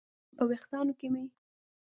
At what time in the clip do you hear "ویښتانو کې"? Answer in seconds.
0.49-1.07